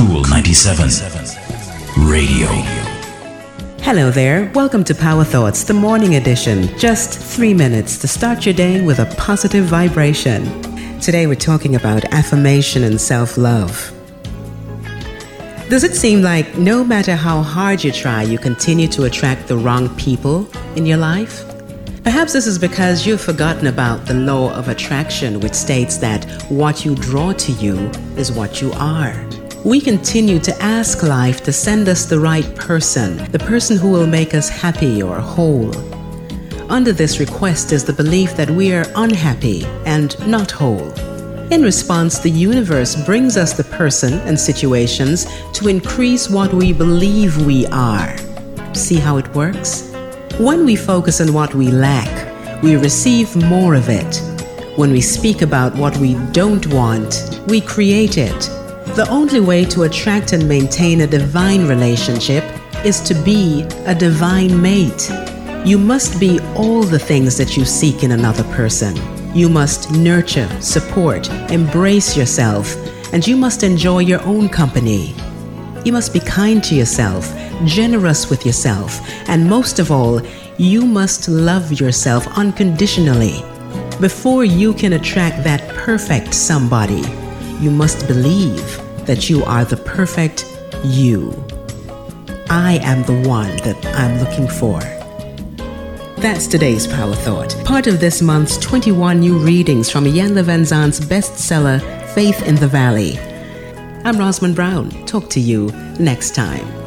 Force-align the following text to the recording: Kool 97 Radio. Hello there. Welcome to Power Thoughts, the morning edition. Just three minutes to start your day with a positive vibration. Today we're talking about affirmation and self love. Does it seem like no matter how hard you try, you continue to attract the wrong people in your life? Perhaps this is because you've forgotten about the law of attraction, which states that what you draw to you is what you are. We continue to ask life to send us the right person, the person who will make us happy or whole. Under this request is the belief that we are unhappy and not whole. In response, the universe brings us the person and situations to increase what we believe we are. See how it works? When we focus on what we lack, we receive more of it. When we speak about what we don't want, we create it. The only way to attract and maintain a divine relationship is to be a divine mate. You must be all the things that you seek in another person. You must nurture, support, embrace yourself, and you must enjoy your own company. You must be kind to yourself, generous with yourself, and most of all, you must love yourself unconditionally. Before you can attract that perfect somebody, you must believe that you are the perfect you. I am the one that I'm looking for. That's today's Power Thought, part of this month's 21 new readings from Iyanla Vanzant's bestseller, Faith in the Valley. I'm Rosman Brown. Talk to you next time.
Kool 0.00 0.22
97 0.30 0.88
Radio. 2.06 2.46
Hello 3.82 4.10
there. 4.10 4.50
Welcome 4.54 4.82
to 4.84 4.94
Power 4.94 5.24
Thoughts, 5.24 5.64
the 5.64 5.74
morning 5.74 6.14
edition. 6.14 6.74
Just 6.78 7.18
three 7.18 7.52
minutes 7.52 7.98
to 7.98 8.08
start 8.08 8.46
your 8.46 8.54
day 8.54 8.80
with 8.80 8.98
a 8.98 9.14
positive 9.16 9.66
vibration. 9.66 10.42
Today 11.00 11.26
we're 11.26 11.34
talking 11.34 11.76
about 11.76 12.06
affirmation 12.14 12.84
and 12.84 12.98
self 12.98 13.36
love. 13.36 13.92
Does 15.68 15.84
it 15.84 15.94
seem 15.94 16.22
like 16.22 16.56
no 16.56 16.82
matter 16.82 17.14
how 17.14 17.42
hard 17.42 17.84
you 17.84 17.92
try, 17.92 18.22
you 18.22 18.38
continue 18.38 18.88
to 18.88 19.04
attract 19.04 19.48
the 19.48 19.58
wrong 19.58 19.94
people 19.96 20.48
in 20.76 20.86
your 20.86 20.96
life? 20.96 21.44
Perhaps 22.04 22.32
this 22.32 22.46
is 22.46 22.58
because 22.58 23.06
you've 23.06 23.20
forgotten 23.20 23.66
about 23.66 24.06
the 24.06 24.14
law 24.14 24.50
of 24.54 24.68
attraction, 24.68 25.40
which 25.40 25.52
states 25.52 25.98
that 25.98 26.24
what 26.48 26.86
you 26.86 26.94
draw 26.94 27.34
to 27.34 27.52
you 27.52 27.76
is 28.16 28.32
what 28.32 28.62
you 28.62 28.72
are. 28.76 29.12
We 29.64 29.78
continue 29.78 30.38
to 30.38 30.62
ask 30.62 31.02
life 31.02 31.44
to 31.44 31.52
send 31.52 31.86
us 31.86 32.06
the 32.06 32.18
right 32.18 32.56
person, 32.56 33.18
the 33.30 33.38
person 33.38 33.76
who 33.76 33.90
will 33.90 34.06
make 34.06 34.32
us 34.32 34.48
happy 34.48 35.02
or 35.02 35.20
whole. 35.20 35.76
Under 36.72 36.92
this 36.92 37.20
request 37.20 37.70
is 37.70 37.84
the 37.84 37.92
belief 37.92 38.34
that 38.36 38.48
we 38.48 38.72
are 38.72 38.86
unhappy 38.96 39.66
and 39.84 40.16
not 40.26 40.50
whole. 40.50 40.90
In 41.52 41.62
response, 41.62 42.18
the 42.18 42.30
universe 42.30 42.96
brings 43.04 43.36
us 43.36 43.52
the 43.52 43.64
person 43.64 44.14
and 44.20 44.40
situations 44.40 45.26
to 45.52 45.68
increase 45.68 46.30
what 46.30 46.54
we 46.54 46.72
believe 46.72 47.44
we 47.44 47.66
are. 47.66 48.16
See 48.72 48.96
how 48.96 49.18
it 49.18 49.28
works? 49.34 49.92
When 50.38 50.64
we 50.64 50.74
focus 50.74 51.20
on 51.20 51.34
what 51.34 51.54
we 51.54 51.70
lack, 51.70 52.62
we 52.62 52.76
receive 52.76 53.36
more 53.36 53.74
of 53.74 53.90
it. 53.90 54.22
When 54.78 54.90
we 54.90 55.02
speak 55.02 55.42
about 55.42 55.76
what 55.76 55.94
we 55.98 56.14
don't 56.32 56.66
want, 56.68 57.42
we 57.46 57.60
create 57.60 58.16
it. 58.16 58.59
The 58.96 59.06
only 59.08 59.38
way 59.38 59.64
to 59.66 59.84
attract 59.84 60.32
and 60.32 60.48
maintain 60.48 61.00
a 61.00 61.06
divine 61.06 61.68
relationship 61.68 62.44
is 62.84 63.00
to 63.02 63.14
be 63.14 63.62
a 63.86 63.94
divine 63.94 64.60
mate. 64.60 65.08
You 65.64 65.78
must 65.78 66.18
be 66.18 66.40
all 66.56 66.82
the 66.82 66.98
things 66.98 67.36
that 67.38 67.56
you 67.56 67.64
seek 67.64 68.02
in 68.02 68.10
another 68.10 68.42
person. 68.52 68.96
You 69.32 69.48
must 69.48 69.92
nurture, 69.92 70.48
support, 70.60 71.30
embrace 71.50 72.16
yourself, 72.16 72.74
and 73.14 73.24
you 73.26 73.36
must 73.36 73.62
enjoy 73.62 74.00
your 74.00 74.22
own 74.22 74.48
company. 74.48 75.14
You 75.84 75.92
must 75.92 76.12
be 76.12 76.20
kind 76.20 76.62
to 76.64 76.74
yourself, 76.74 77.32
generous 77.64 78.28
with 78.28 78.44
yourself, 78.44 79.00
and 79.28 79.48
most 79.48 79.78
of 79.78 79.92
all, 79.92 80.20
you 80.58 80.84
must 80.84 81.28
love 81.28 81.80
yourself 81.80 82.26
unconditionally. 82.36 83.44
Before 84.00 84.44
you 84.44 84.74
can 84.74 84.94
attract 84.94 85.44
that 85.44 85.66
perfect 85.76 86.34
somebody, 86.34 87.02
you 87.60 87.70
must 87.70 88.06
believe 88.06 88.78
that 89.06 89.28
you 89.28 89.44
are 89.44 89.64
the 89.66 89.76
perfect 89.76 90.44
you. 90.82 91.30
I 92.48 92.78
am 92.82 93.02
the 93.02 93.28
one 93.28 93.54
that 93.58 93.84
I'm 93.96 94.18
looking 94.18 94.48
for. 94.48 94.80
That's 96.20 96.46
today's 96.46 96.86
Power 96.86 97.14
Thought, 97.14 97.54
part 97.64 97.86
of 97.86 98.00
this 98.00 98.22
month's 98.22 98.56
21 98.58 99.20
new 99.20 99.38
readings 99.38 99.90
from 99.90 100.04
Iyanla 100.04 100.44
Vanzant's 100.44 101.00
bestseller, 101.00 101.80
Faith 102.14 102.42
in 102.46 102.54
the 102.54 102.68
Valley. 102.68 103.18
I'm 104.04 104.16
Rosman 104.16 104.54
Brown. 104.54 104.90
Talk 105.04 105.28
to 105.30 105.40
you 105.40 105.66
next 105.98 106.34
time. 106.34 106.79